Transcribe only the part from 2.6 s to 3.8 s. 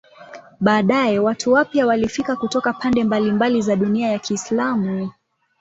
pande mbalimbali za